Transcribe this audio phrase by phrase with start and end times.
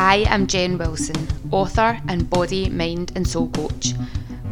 [0.00, 3.94] I am Jen Wilson, author and body, mind, and soul coach.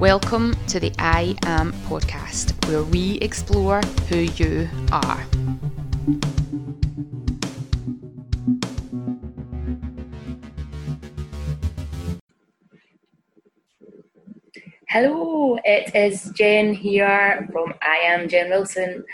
[0.01, 5.25] Welcome to the I Am podcast, where we explore who you are.
[14.89, 19.05] Hello, it is Jen here from I Am Jen Wilson,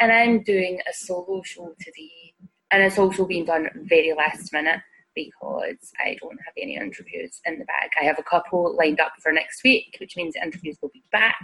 [0.00, 2.34] and I'm doing a solo show today,
[2.72, 4.80] and it's also been done very last minute
[5.14, 7.90] because I don't have any interviews in the bag.
[8.00, 11.36] I have a couple lined up for next week, which means interviews will be back.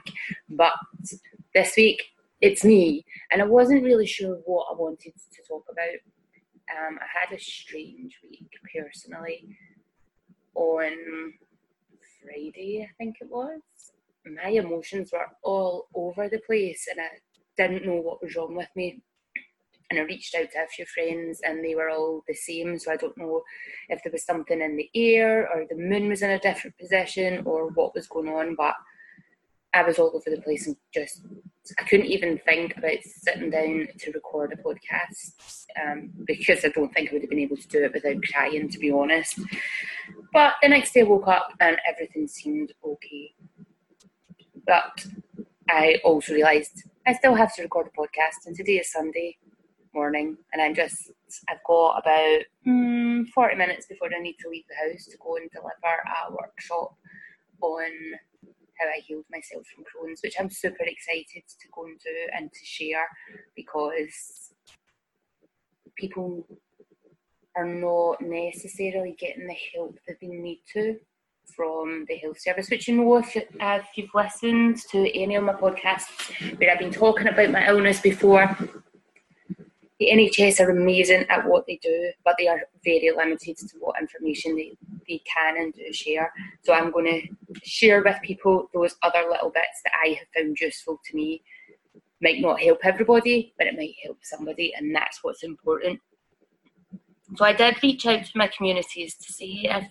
[0.48, 0.74] But
[1.54, 2.02] this week,
[2.40, 5.98] it's me, and I wasn't really sure what I wanted to talk about.
[6.70, 9.56] Um, I had a strange week personally.
[10.54, 11.32] On
[12.22, 13.60] Friday, I think it was,
[14.24, 17.08] my emotions were all over the place, and I
[17.56, 19.02] didn't know what was wrong with me
[19.90, 22.78] and I reached out to a few friends and they were all the same.
[22.78, 23.42] So I don't know
[23.88, 27.42] if there was something in the air or the moon was in a different position
[27.46, 28.74] or what was going on, but
[29.74, 31.22] I was all over the place and just
[31.78, 36.92] I couldn't even think about sitting down to record a podcast um, because I don't
[36.92, 39.38] think I would have been able to do it without crying, to be honest.
[40.32, 43.34] But the next day I woke up and everything seemed okay.
[44.66, 45.06] But
[45.68, 49.38] I also realised I still have to record a podcast, and today is Sunday
[49.98, 51.10] morning, and I'm just
[51.48, 55.36] I've got about mm, 40 minutes before I need to leave the house to go
[55.36, 56.94] and deliver a workshop
[57.60, 57.90] on
[58.78, 62.48] how I healed myself from Crohn's, which I'm super excited to go and do and
[62.52, 63.08] to share
[63.56, 64.52] because
[65.96, 66.46] people
[67.56, 70.96] are not necessarily getting the help that they need to
[71.56, 75.54] from the health service, which you know if, if you've listened to any of my
[75.54, 78.56] podcasts where I've been talking about my illness before,
[79.98, 84.00] the NHS are amazing at what they do, but they are very limited to what
[84.00, 84.76] information they,
[85.08, 86.32] they can and do share.
[86.62, 90.58] So I'm going to share with people those other little bits that I have found
[90.60, 91.42] useful to me.
[92.22, 96.00] Might not help everybody, but it might help somebody, and that's what's important.
[97.36, 99.84] So I did reach out to my communities to see if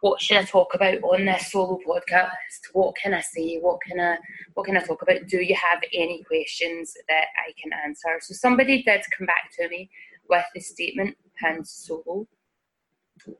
[0.00, 2.72] what should I talk about on this solo podcast?
[2.72, 3.58] What can I say?
[3.58, 4.16] What can I
[4.54, 5.26] what can I talk about?
[5.26, 8.18] Do you have any questions that I can answer?
[8.20, 9.90] So somebody did come back to me
[10.28, 12.26] with the statement Han Solo.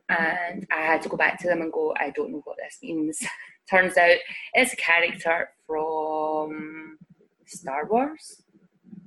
[0.09, 2.79] And I had to go back to them and go, I don't know what this
[2.83, 3.19] means.
[3.69, 4.17] Turns out
[4.53, 6.97] it's a character from
[7.45, 8.41] Star Wars,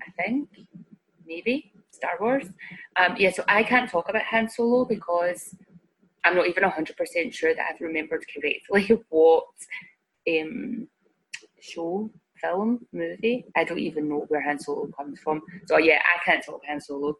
[0.00, 0.48] I think.
[1.26, 1.72] Maybe.
[1.90, 2.46] Star Wars.
[2.96, 5.54] Um, yeah, so I can't talk about Han Solo because
[6.24, 9.44] I'm not even 100% sure that I've remembered correctly what
[10.28, 10.88] um,
[11.60, 12.10] show,
[12.40, 13.44] film, movie.
[13.56, 15.42] I don't even know where Han Solo comes from.
[15.66, 17.18] So yeah, I can't talk Han Solo.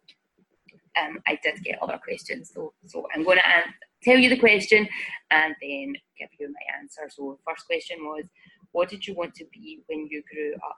[1.01, 4.37] Um, I did get other questions though, so I'm going to an- tell you the
[4.37, 4.87] question
[5.31, 7.09] and then give you my answer.
[7.09, 8.25] So first question was,
[8.73, 10.77] what did you want to be when you grew up?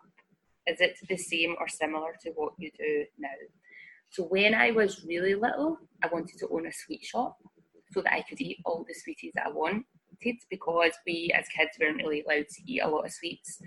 [0.68, 3.30] Is it the same or similar to what you do now?
[4.10, 7.38] So when I was really little, I wanted to own a sweet shop
[7.96, 9.86] so that I could eat all the sweeties that I wanted
[10.50, 13.62] because we as kids weren't really allowed to eat a lot of sweets.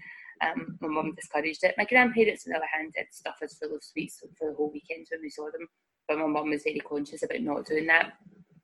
[0.44, 1.74] Um, my mum discouraged it.
[1.78, 4.70] My grandparents, on the other hand, did stuff us full of sweets for the whole
[4.70, 5.66] weekend when we saw them,
[6.06, 8.12] but my mum was very conscious about not doing that.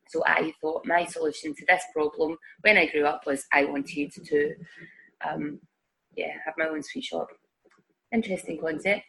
[0.08, 4.12] So I thought my solution to this problem when I grew up was I wanted
[4.12, 4.54] to,
[5.26, 5.60] um,
[6.14, 7.28] yeah, have my own sweet shop.
[8.12, 9.06] Interesting concept.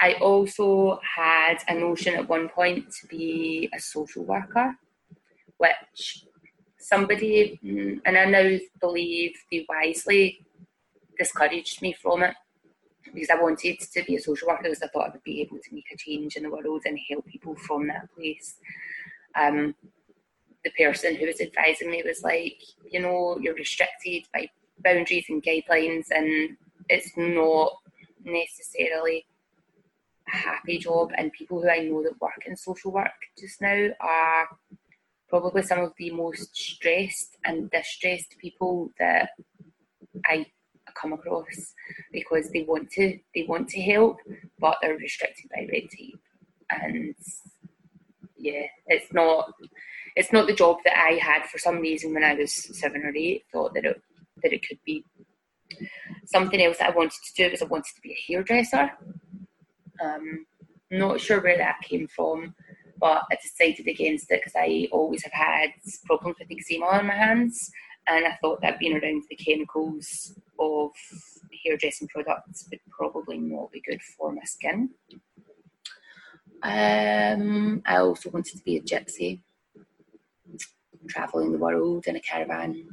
[0.00, 4.74] I also had a notion at one point to be a social worker
[5.58, 6.24] which
[6.78, 10.46] somebody, mm, and I now believe they wisely
[11.18, 12.34] discouraged me from it
[13.12, 15.58] because I wanted to be a social worker because I thought I would be able
[15.58, 18.56] to make a change in the world and help people from that place.
[19.34, 19.74] Um,
[20.64, 22.60] the person who was advising me was like,
[22.90, 24.48] you know, you're restricted by
[24.82, 26.56] boundaries and guidelines, and
[26.88, 27.72] it's not
[28.24, 29.26] necessarily
[30.32, 31.12] a happy job.
[31.16, 34.48] And people who I know that work in social work just now are
[35.28, 39.30] probably some of the most stressed and distressed people that
[40.26, 40.46] I
[40.94, 41.74] come across
[42.12, 44.18] because they want to they want to help
[44.58, 46.20] but they're restricted by red tape.
[46.70, 47.14] And
[48.38, 49.52] yeah it's not
[50.14, 53.14] it's not the job that I had for some reason when I was seven or
[53.14, 54.00] eight thought that it
[54.42, 55.04] that it could be
[56.26, 58.90] something else that I wanted to do was I wanted to be a hairdresser.
[60.02, 60.46] Um
[60.90, 62.54] not sure where that came from
[62.98, 65.70] but I decided against it because I always have had
[66.04, 67.70] problems with eczema on my hands,
[68.08, 70.90] and I thought that being around the chemicals of
[71.64, 74.90] hairdressing products would probably not be good for my skin.
[76.62, 79.40] Um, I also wanted to be a gypsy.
[81.08, 82.84] traveling the world in a caravan.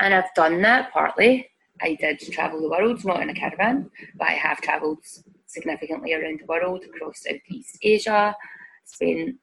[0.00, 1.48] And I've done that partly.
[1.80, 5.04] I did travel the world, not in a caravan, but I have travelled
[5.46, 8.36] significantly around the world across Southeast Asia.
[8.84, 9.36] Spent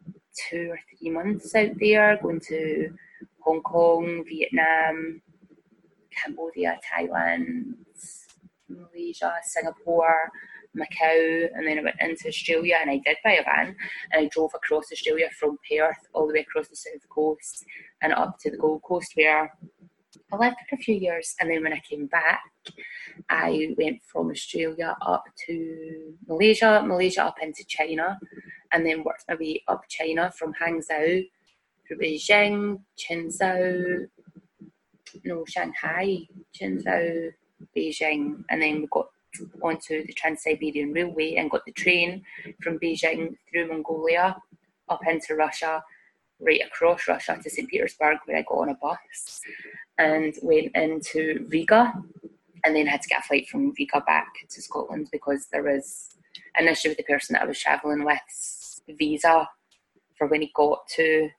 [0.50, 2.94] two or three months out there, going to
[3.40, 5.22] Hong Kong, Vietnam,
[6.12, 7.76] Cambodia, Thailand,
[8.70, 10.30] Malaysia, Singapore,
[10.78, 13.76] Macau, and then I went into Australia and I did buy a van
[14.12, 17.66] and I drove across Australia from Perth all the way across the south coast
[18.02, 19.52] and up to the Gold Coast where
[20.32, 21.36] I lived for a few years.
[21.42, 22.42] And then when I came back
[23.30, 28.20] I went from Australia up to Malaysia, Malaysia up into China
[28.72, 31.28] and then worked my way up China from Hangzhou
[31.88, 34.08] through Beijing, Qinzhou,
[35.26, 36.20] no Shanghai,
[36.60, 37.32] Qinzhou,
[37.76, 39.08] Beijing, and then we got
[39.62, 42.24] onto the Trans Siberian Railway and got the train
[42.62, 44.38] from Beijing through Mongolia
[44.90, 45.84] up into Russia,
[46.40, 47.70] right across Russia to St.
[47.70, 49.42] Petersburg, where I got on a bus
[49.98, 51.94] and went into Riga,
[52.64, 56.10] and then had to get a flight from Riga back to Scotland because there was
[56.56, 58.20] an issue with the person that I was travelling with
[58.88, 59.48] visa
[60.18, 61.30] for when he got to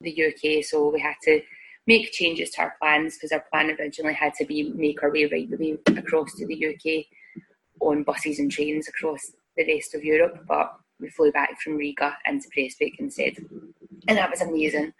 [0.00, 1.40] the UK, so we had to
[1.86, 5.24] make changes to our plans because our plan originally had to be make our way
[5.26, 7.04] right the way across to the UK
[7.80, 12.16] on buses and trains across the rest of Europe, but we flew back from Riga
[12.28, 13.34] into Prestwick instead,
[14.08, 14.92] and that was amazing.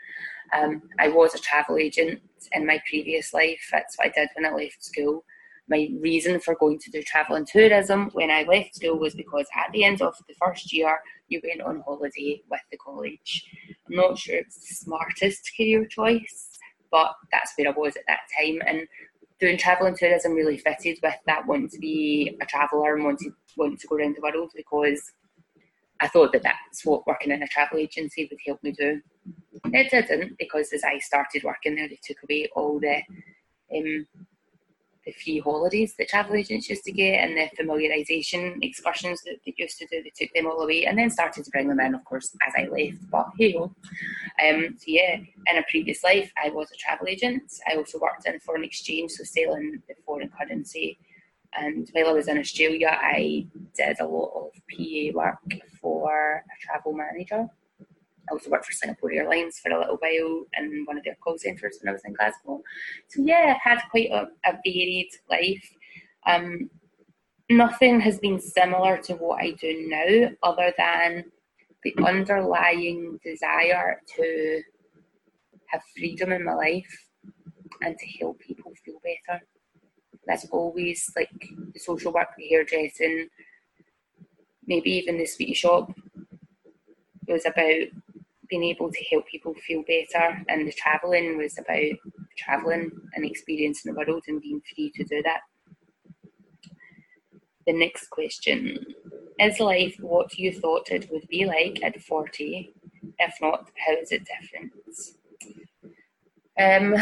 [0.53, 2.21] Um, I was a travel agent
[2.53, 3.69] in my previous life.
[3.71, 5.25] That's what I did when I left school.
[5.69, 9.47] My reason for going to do travel and tourism when I left school was because
[9.57, 10.99] at the end of the first year,
[11.29, 13.47] you went on holiday with the college.
[13.89, 16.59] I'm not sure it's the smartest career choice,
[16.91, 18.61] but that's where I was at that time.
[18.67, 18.87] And
[19.41, 23.35] doing travel and tourism really fitted with that wanting to be a traveller and wanting,
[23.57, 25.13] wanting to go around the world because
[26.01, 29.01] I thought that that's what working in a travel agency would help me do.
[29.67, 33.03] It didn't because as I started working there, they took away all the
[33.77, 34.07] um,
[35.05, 39.55] the free holidays that travel agents used to get and the familiarisation excursions that they
[39.57, 40.03] used to do.
[40.03, 42.55] They took them all away and then started to bring them in, of course, as
[42.57, 43.11] I left.
[43.11, 47.43] But hey, um, so yeah, in a previous life, I was a travel agent.
[47.69, 50.99] I also worked in foreign exchange, so selling the foreign currency.
[51.55, 53.47] And while I was in Australia, I
[53.77, 57.49] did a lot of PA work for a travel manager.
[58.33, 61.79] Also worked for Singapore Airlines for a little while in one of their call centres
[61.81, 62.63] when I was in Glasgow.
[63.09, 65.71] So yeah, I've had quite a, a varied life.
[66.27, 66.71] Um,
[67.51, 71.25] nothing has been similar to what I do now, other than
[71.85, 74.63] the underlying desire to
[75.67, 77.09] have freedom in my life
[77.83, 79.43] and to help people feel better.
[80.27, 81.29] That's always like
[81.75, 83.29] the social work, the hairdressing,
[84.67, 85.93] maybe even the sweetie shop.
[87.29, 87.87] Was about
[88.53, 91.97] being able to help people feel better, and the travelling was about
[92.37, 95.41] travelling and experiencing the world and being free to do that.
[97.67, 98.85] The next question
[99.41, 102.75] Is life what you thought it would be like at 40?
[103.19, 104.73] If not, how is it different?
[106.61, 106.95] Um,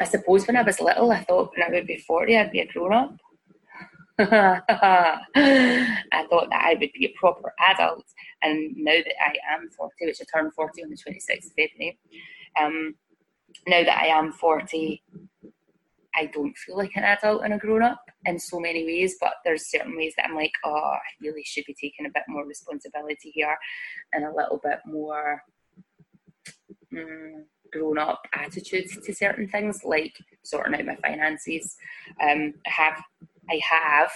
[0.00, 2.60] I suppose when I was little, I thought when I would be 40, I'd be
[2.60, 3.16] a grown up.
[4.18, 4.60] I
[6.30, 8.04] thought that I would be a proper adult,
[8.42, 11.98] and now that I am 40, which I turned 40 on the 26th of February,
[12.60, 12.94] um,
[13.66, 15.02] now that I am 40,
[16.16, 19.34] I don't feel like an adult and a grown up in so many ways, but
[19.44, 22.46] there's certain ways that I'm like, oh, I really should be taking a bit more
[22.46, 23.56] responsibility here
[24.12, 25.42] and a little bit more
[26.92, 27.42] mm,
[27.72, 31.76] grown up attitude to certain things, like sorting out my finances.
[32.22, 33.02] Um, I have
[33.50, 34.10] I have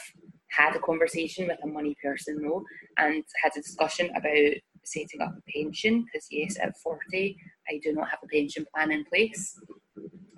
[0.50, 2.64] had a conversation with a money person though
[2.96, 4.54] and had a discussion about
[4.84, 7.36] setting up a pension because yes at 40
[7.68, 9.58] I do not have a pension plan in place.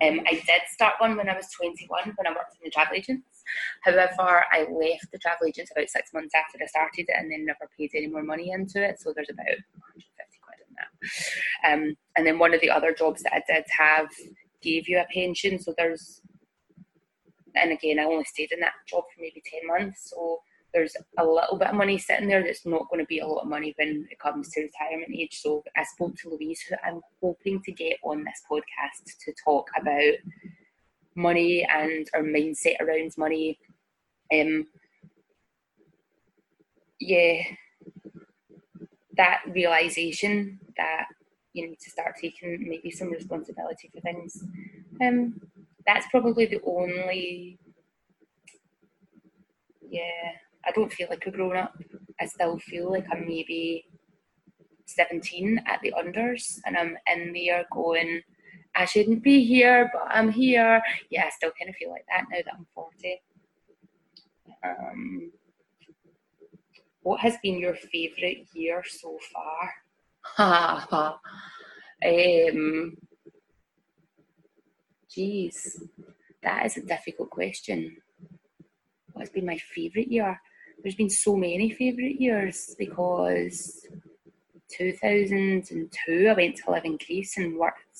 [0.03, 2.95] Um, I did start one when I was 21 when I worked in the travel
[2.95, 3.43] agents.
[3.83, 7.45] However I left the travel agents about six months after I started it and then
[7.45, 11.73] never paid any more money into it so there's about 150 quid in that.
[11.73, 14.07] Um, and then one of the other jobs that I did have
[14.61, 16.21] gave you a pension so there's
[17.55, 20.09] and again, I only stayed in that job for maybe 10 months.
[20.09, 20.41] So
[20.73, 23.41] there's a little bit of money sitting there that's not going to be a lot
[23.41, 25.39] of money when it comes to retirement age.
[25.41, 29.69] So I spoke to Louise, who I'm hoping to get on this podcast to talk
[29.79, 30.13] about
[31.15, 33.59] money and our mindset around money.
[34.33, 34.67] Um,
[36.99, 37.43] yeah,
[39.17, 41.07] that realization that
[41.53, 44.43] you need to start taking maybe some responsibility for things.
[45.01, 45.41] Um,
[45.93, 47.59] that's probably the only
[49.81, 50.31] yeah
[50.65, 51.73] i don't feel like a grown up
[52.19, 53.85] i still feel like i'm maybe
[54.95, 58.21] 17 at the unders, and I'm in there going,
[58.75, 60.81] I shouldn't be here, but I'm here.
[61.09, 63.21] Yeah, I still kind of feel like that now that I'm 40.
[64.63, 65.31] Um,
[67.01, 71.19] what has been your favourite year so far?
[72.03, 72.97] Um,
[75.13, 75.83] geez,
[76.43, 77.97] that is a difficult question.
[79.13, 80.39] What's been my favourite year?
[80.81, 83.85] There's been so many favourite years because
[84.69, 87.99] 2002 I went to live in Greece and worked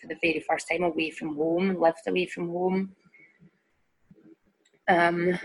[0.00, 2.92] for the very first time away from home and lived away from home.
[4.88, 5.38] Um,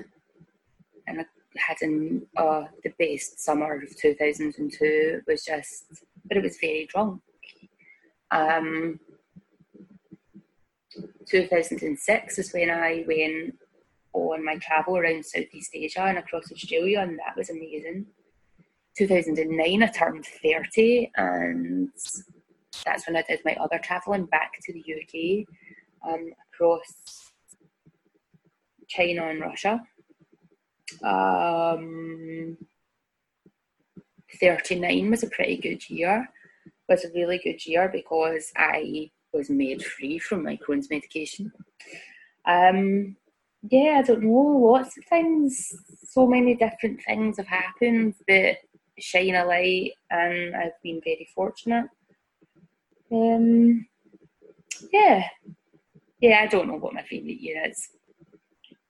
[1.07, 4.75] and I had an, uh, the best summer of 2002.
[4.81, 5.85] It was just,
[6.25, 7.21] but it was very drunk.
[8.29, 8.99] Um,
[11.25, 13.55] 2006 is when I went
[14.13, 18.07] on my travel around Southeast Asia and across Australia, and that was amazing.
[18.97, 21.89] 2009, I turned 30, and
[22.85, 25.45] that's when I did my other travelling back to the UK
[26.07, 27.31] um, across
[28.87, 29.81] China and Russia.
[31.03, 32.57] Um,
[34.39, 36.29] 39 was a pretty good year.
[36.89, 41.51] Was a really good year because I was made free from my Crohn's medication.
[42.45, 43.15] Um,
[43.69, 48.57] yeah, I don't know, lots of things, so many different things have happened that
[48.99, 51.85] shine a light, and I've been very fortunate.
[53.11, 53.85] Um,
[54.91, 55.27] yeah,
[56.19, 57.89] yeah, I don't know what my favourite year is.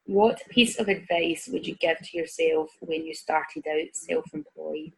[0.06, 4.94] What piece of advice would you give to yourself when you started out self employed?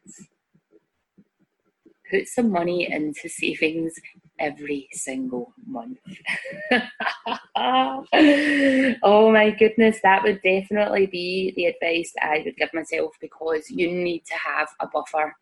[2.12, 3.96] Put some money into savings
[4.40, 6.00] every single month.
[7.56, 13.70] oh my goodness, that would definitely be the advice that I would give myself because
[13.70, 15.36] you need to have a buffer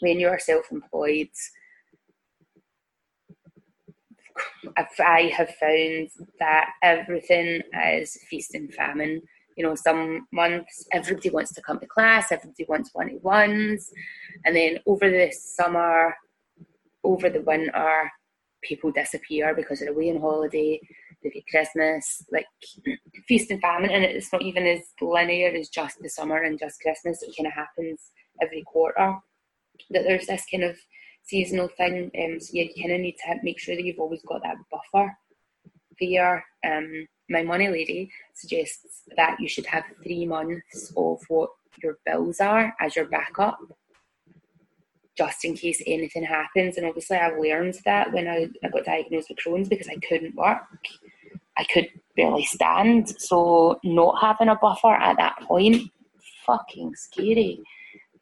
[0.00, 1.28] when you are self employed
[4.98, 7.62] I have found that everything
[7.94, 9.22] is feast and famine.
[9.56, 13.90] You know, some months everybody wants to come to class, everybody wants one to ones,
[14.44, 16.16] and then over the summer,
[17.04, 18.10] over the winter,
[18.62, 20.80] people disappear because they're away on holiday,
[21.22, 22.46] they get Christmas, like
[23.28, 26.80] feast and famine, and it's not even as linear as just the summer and just
[26.80, 27.22] Christmas.
[27.22, 29.16] It kind of happens every quarter.
[29.90, 30.76] That there's this kind of
[31.24, 32.10] seasonal thing.
[32.18, 34.56] Um, so yeah, you kind of need to make sure that you've always got that
[34.70, 35.16] buffer
[36.00, 36.44] there.
[36.64, 41.50] Um, my money lady suggests that you should have three months of what
[41.82, 43.58] your bills are as your backup,
[45.20, 46.78] just in case anything happens.
[46.78, 50.34] And obviously, I learned that when I, I got diagnosed with Crohn's because I couldn't
[50.34, 50.62] work.
[51.58, 53.10] I could barely stand.
[53.20, 55.90] So, not having a buffer at that point,
[56.46, 57.60] fucking scary.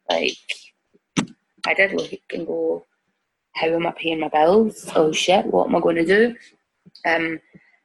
[0.09, 0.35] Like,
[1.65, 2.85] I did look and go,
[3.55, 4.91] how am I paying my bills?
[4.95, 6.35] Oh shit, what am I going to do?
[7.05, 7.39] Um,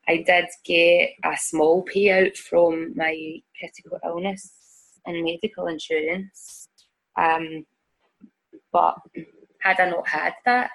[0.08, 4.52] I did get a small payout from my critical illness
[5.06, 6.68] and medical insurance.
[7.16, 7.64] Um,
[8.74, 8.98] but
[9.60, 10.70] had I not had that,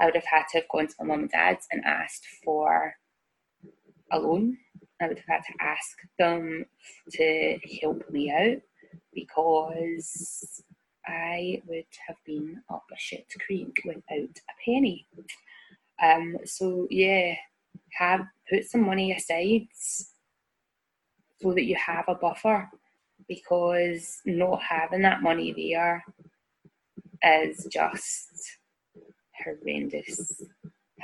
[0.00, 2.94] I would have had to have gone to my mum and dad's and asked for
[4.12, 4.56] a loan.
[5.02, 6.64] I would have had to ask them
[7.10, 8.62] to help me out
[9.12, 10.62] because
[11.06, 15.08] I would have been up a shit creek without a penny.
[16.00, 17.34] Um, so yeah,
[17.98, 22.70] have put some money aside so that you have a buffer
[23.28, 26.04] because not having that money there
[27.24, 28.58] is just
[29.42, 30.42] horrendous,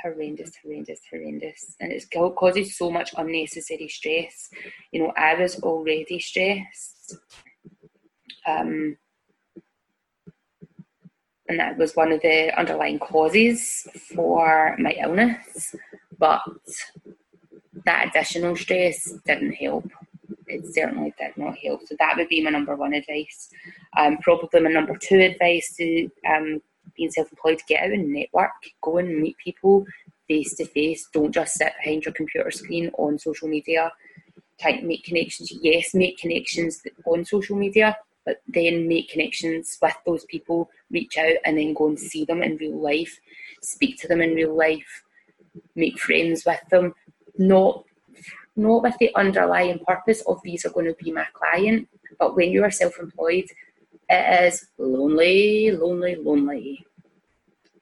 [0.01, 4.49] horrendous, horrendous, horrendous, and it's causes so much unnecessary stress.
[4.91, 7.17] You know, I was already stressed.
[8.47, 8.97] Um,
[11.47, 13.85] and that was one of the underlying causes
[14.15, 15.75] for my illness.
[16.17, 16.41] But
[17.85, 19.89] that additional stress didn't help.
[20.47, 21.81] It certainly did not help.
[21.85, 23.49] So that would be my number one advice.
[23.97, 26.61] Um, probably my number two advice to um,
[26.95, 29.85] being self-employed: get out and network, go and meet people
[30.27, 31.09] face to face.
[31.13, 33.91] Don't just sit behind your computer screen on social media.
[34.59, 35.51] Try to make connections.
[35.61, 41.35] Yes, make connections on social media, but then make connections with those people, reach out
[41.45, 43.19] and then go and see them in real life,
[43.61, 45.03] speak to them in real life,
[45.75, 46.93] make friends with them,
[47.37, 47.83] not
[48.55, 51.87] not with the underlying purpose of these are going to be my client,
[52.19, 53.45] but when you are self-employed,
[54.11, 56.85] it is lonely, lonely, lonely.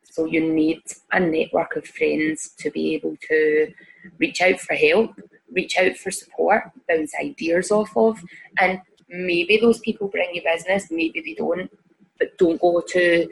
[0.03, 0.81] So you need
[1.11, 3.73] a network of friends to be able to
[4.17, 5.19] reach out for help,
[5.51, 8.21] reach out for support, bounce ideas off of,
[8.59, 11.71] and maybe those people bring you business, maybe they don't,
[12.19, 13.27] but don't go to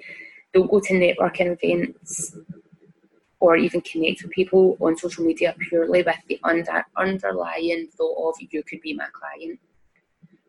[0.54, 2.36] don't go to networking events
[3.40, 8.36] or even connect with people on social media purely with the under, underlying thought of
[8.50, 9.60] you could be my client.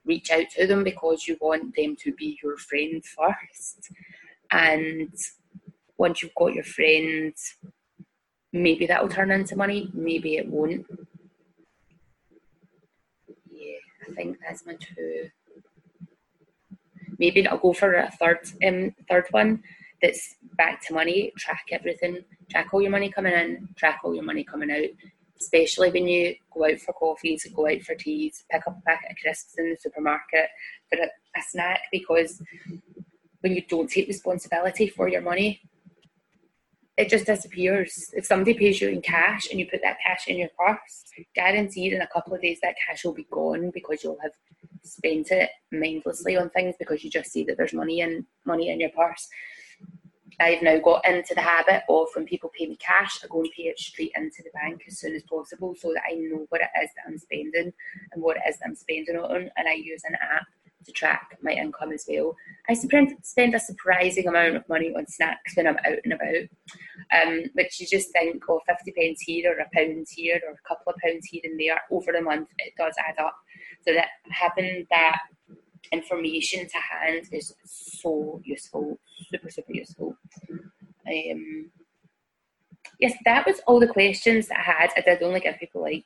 [0.09, 3.91] Reach out to them because you want them to be your friend first.
[4.51, 5.13] And
[5.99, 7.57] once you've got your friends,
[8.53, 10.87] maybe that'll turn into money, maybe it won't.
[13.51, 13.77] Yeah,
[14.09, 15.29] I think that's my two.
[17.19, 19.63] Maybe I'll go for a third um, third one
[20.01, 24.25] that's back to money, track everything, track all your money coming in, track all your
[24.25, 24.89] money coming out.
[25.41, 29.13] Especially when you go out for coffees, go out for teas, pick up a packet
[29.13, 30.49] of crisps in the supermarket
[30.89, 32.43] for a, a snack because
[33.41, 35.61] when you don't take responsibility for your money,
[36.97, 38.11] it just disappears.
[38.13, 41.05] If somebody pays you in cash and you put that cash in your purse,
[41.35, 44.33] guaranteed in a couple of days that cash will be gone because you'll have
[44.83, 48.81] spent it mindlessly on things because you just see that there's money in money in
[48.81, 49.29] your purse.
[50.41, 53.51] I've now got into the habit of when people pay me cash, I go and
[53.57, 56.61] pay it straight into the bank as soon as possible so that I know what
[56.61, 57.73] it is that I'm spending
[58.13, 60.47] and what it is that I'm spending it on and I use an app
[60.85, 62.35] to track my income as well.
[62.69, 67.45] I spend a surprising amount of money on snacks when I'm out and about, um,
[67.55, 70.93] which you just think, oh, 50 pence here or a pound here or a couple
[70.93, 73.37] of pounds here and there over the month, it does add up.
[73.87, 75.19] So that having that
[75.93, 78.99] information to hand is so useful,
[79.31, 80.17] super, super useful.
[80.51, 81.71] Um,
[83.01, 84.91] yes, that was all the questions that I had.
[84.97, 86.05] I did only give people like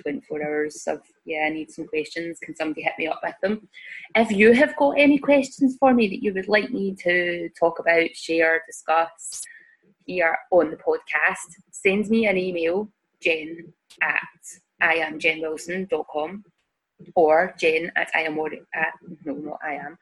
[0.00, 3.68] 24 hours of yeah i need some questions can somebody hit me up with them
[4.14, 7.78] if you have got any questions for me that you would like me to talk
[7.78, 9.42] about share discuss
[10.06, 12.88] here on the podcast send me an email
[13.20, 14.22] jen at
[14.82, 16.44] iamjenwilson.com
[17.14, 18.92] or Jane at i am warrior at
[19.24, 19.98] no not i am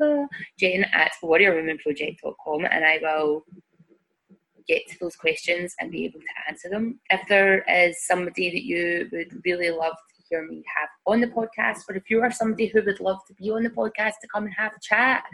[0.00, 0.26] uh,
[0.58, 3.44] jen at warriorwomenproject.com and i will
[4.70, 7.00] get to those questions and be able to answer them.
[7.10, 11.26] If there is somebody that you would really love to hear me have on the
[11.26, 14.28] podcast, or if you are somebody who would love to be on the podcast to
[14.32, 15.24] come and have a chat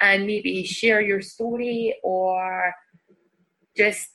[0.00, 2.74] and maybe share your story or
[3.74, 4.10] just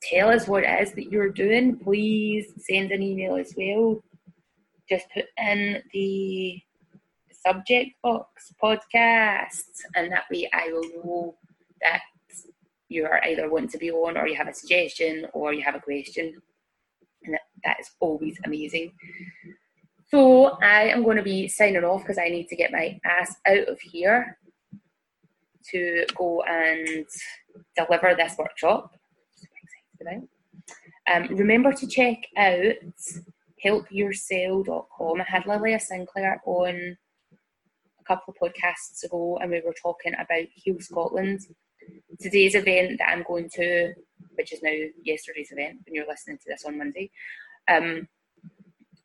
[0.00, 4.00] tell us what it is that you're doing, please send an email as well.
[4.88, 6.60] Just put in the
[7.32, 11.34] subject box podcast, and that way I will know
[11.80, 12.00] that
[12.88, 15.74] you are either wanting to be on or you have a suggestion or you have
[15.74, 16.34] a question.
[17.24, 18.92] And that, that is always amazing.
[20.10, 23.34] So I am going to be signing off because I need to get my ass
[23.46, 24.38] out of here
[25.70, 27.06] to go and
[27.76, 28.94] deliver this workshop.
[31.12, 32.74] Um, remember to check out
[33.64, 35.20] helpyourself.com.
[35.20, 36.96] I had Lilia Sinclair on
[38.00, 41.40] a couple of podcasts ago and we were talking about Heal Scotland
[42.20, 43.94] today's event that I'm going to,
[44.34, 44.72] which is now
[45.02, 47.10] yesterday's event when you're listening to this on Monday,
[47.68, 48.08] um,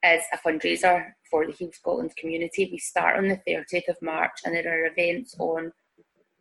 [0.04, 2.70] is a fundraiser for the Heal Scotland community.
[2.72, 5.72] We start on the 30th of March and there are events on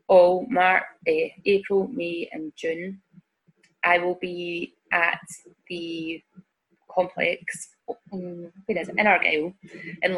[0.07, 3.01] all March, uh, April, May, and June.
[3.85, 5.21] I will be at
[5.69, 6.23] the
[6.99, 7.69] complex
[8.13, 8.99] um, where is it?
[8.99, 9.53] in Argyll
[10.03, 10.13] in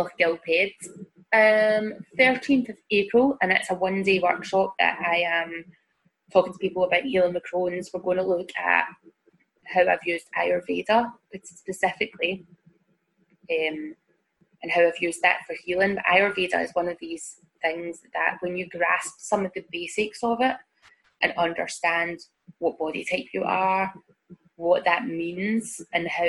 [1.33, 1.87] um
[2.19, 5.65] 13th of April and it's a one day workshop that I am
[6.31, 8.87] talking to people about healing the Crohn's, we're going to look at
[9.67, 11.13] how I've used Ayurveda
[11.45, 12.47] specifically
[13.51, 13.95] um,
[14.63, 15.97] and how I've used that for healing.
[15.97, 20.23] But Ayurveda is one of these things that when you grasp some of the basics
[20.23, 20.57] of it
[21.23, 22.21] and understand
[22.59, 23.93] what body type you are,
[24.61, 26.29] what that means, and how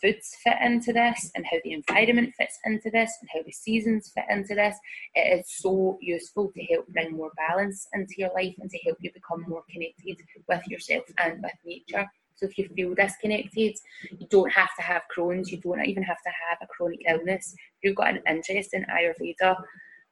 [0.00, 4.10] foods fit into this and how the environment fits into this and how the seasons
[4.14, 4.76] fit into this.
[5.14, 8.98] It is so useful to help bring more balance into your life and to help
[9.00, 10.16] you become more connected
[10.48, 12.10] with yourself and with nature.
[12.34, 13.76] So if you feel disconnected,
[14.18, 17.54] you don't have to have Crohn's, you don't even have to have a chronic illness.
[17.54, 19.56] If you've got an interest in Ayurveda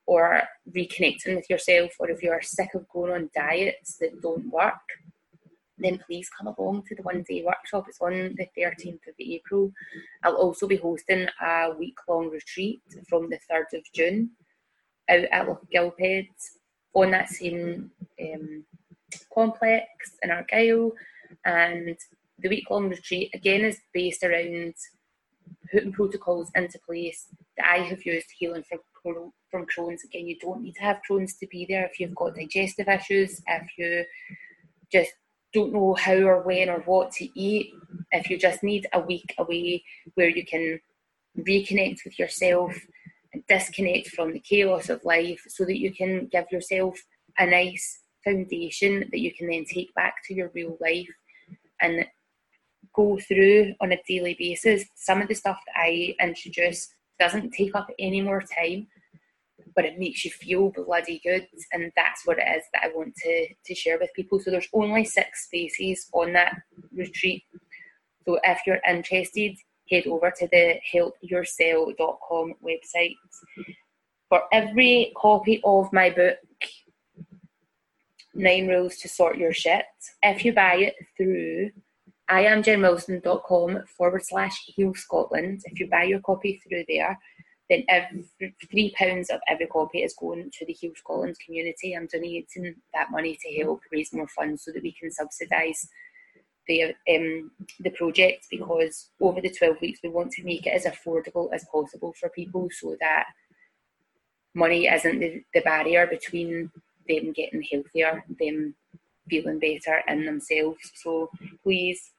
[0.07, 4.74] or reconnecting with yourself, or if you're sick of going on diets that don't work,
[5.81, 7.87] then please come along to the one day workshop.
[7.88, 9.73] It's on the 13th of April.
[10.23, 14.31] I'll also be hosting a week long retreat from the 3rd of June
[15.11, 16.29] out at Gilphead
[16.95, 17.90] on that same
[18.23, 18.64] um,
[19.35, 19.87] complex
[20.23, 20.93] in Argyll.
[21.45, 21.97] And
[22.38, 24.75] the week long retreat again is based around
[25.73, 28.81] putting protocols into place that I have used healing from
[29.51, 30.05] from Crohn's.
[30.05, 33.40] Again, you don't need to have Crohn's to be there if you've got digestive issues,
[33.47, 34.05] if you
[34.93, 35.12] just
[35.53, 37.73] don't know how or when or what to eat,
[38.13, 39.83] if you just need a week away
[40.15, 40.81] where you can
[41.39, 42.75] reconnect with yourself
[43.33, 47.01] and disconnect from the chaos of life so that you can give yourself
[47.39, 51.09] a nice foundation that you can then take back to your real life
[51.81, 52.07] and
[52.95, 54.85] go through on a daily basis.
[54.95, 58.89] Some of the stuff that I introduce doesn't take up any more time,
[59.81, 61.47] but it makes you feel bloody good.
[61.73, 64.38] And that's what it is that I want to, to share with people.
[64.38, 66.55] So there's only six spaces on that
[66.95, 67.45] retreat.
[68.27, 69.57] So if you're interested,
[69.90, 73.16] head over to the helpyourself.com website.
[74.29, 76.37] For every copy of my book,
[78.35, 79.87] Nine Rules to Sort Your Shit,
[80.23, 81.71] if you buy it through
[82.29, 87.19] iamjenwilson.com forward slash heal Scotland, if you buy your copy through there,
[87.70, 88.26] then every
[88.70, 91.94] three pounds of every copy is going to the Heal Scotland community.
[91.94, 95.88] I'm donating that money to help raise more funds so that we can subsidise
[96.66, 100.85] the um, the project because over the 12 weeks we want to make it as
[100.85, 103.26] affordable as possible for people so that
[104.54, 106.70] money isn't the, the barrier between
[107.09, 108.74] them getting healthier, them
[109.28, 110.78] feeling better in themselves.
[110.96, 111.30] So
[111.62, 112.12] please,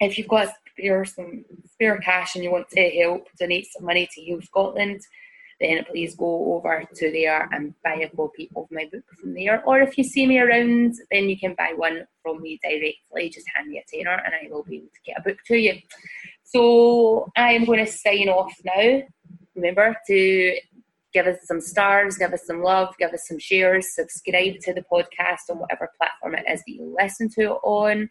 [0.00, 0.48] if you've got
[0.80, 5.00] spare some spare cash and you want to help donate some money to Heal Scotland,
[5.60, 9.62] then please go over to there and buy a copy of my book from there.
[9.66, 13.28] Or if you see me around, then you can buy one from me directly.
[13.28, 15.56] Just hand me a tenner and I will be able to get a book to
[15.56, 15.74] you.
[16.44, 19.02] So I am going to sign off now.
[19.54, 20.56] Remember to
[21.12, 24.84] give us some stars, give us some love, give us some shares, subscribe to the
[24.90, 28.08] podcast on whatever platform it is that you listen to it on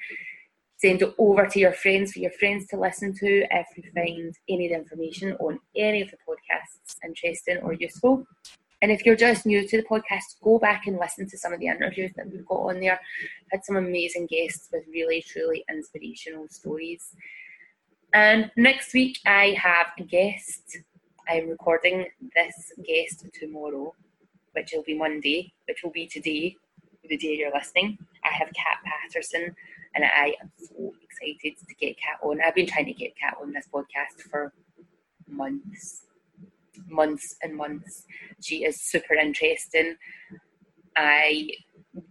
[0.79, 4.33] send it over to your friends for your friends to listen to if you find
[4.47, 8.25] any of the information on any of the podcasts interesting or useful.
[8.81, 11.59] And if you're just new to the podcast, go back and listen to some of
[11.59, 12.97] the interviews that we've got on there.
[13.51, 17.09] Had some amazing guests with really, truly inspirational stories.
[18.13, 20.77] And next week, I have a guest.
[21.27, 23.93] I'm recording this guest tomorrow,
[24.53, 26.55] which will be Monday, which will be today,
[27.07, 27.97] the day you're listening.
[28.23, 29.53] I have Kat Patterson
[29.95, 32.39] and I am so excited to get Kat on.
[32.41, 34.53] I've been trying to get Kat on this podcast for
[35.27, 36.03] months,
[36.87, 38.05] months and months.
[38.41, 39.95] She is super interesting.
[40.95, 41.49] I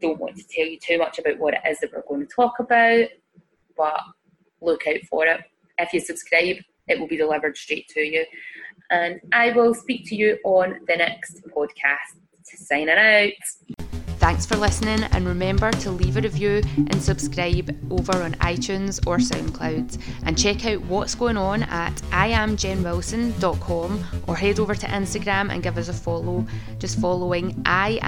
[0.01, 2.35] don't want to tell you too much about what it is that we're going to
[2.35, 3.09] talk about,
[3.77, 4.01] but
[4.61, 5.41] look out for it.
[5.79, 6.57] If you subscribe,
[6.88, 8.25] it will be delivered straight to you.
[8.91, 12.19] And I will speak to you on the next podcast.
[12.45, 13.88] Signing out.
[14.18, 19.18] Thanks for listening, and remember to leave a review and subscribe over on iTunes or
[19.18, 19.96] SoundCloud.
[20.24, 25.78] And check out what's going on at iamjenwilson.com or head over to Instagram and give
[25.78, 26.44] us a follow.
[26.78, 28.00] Just following I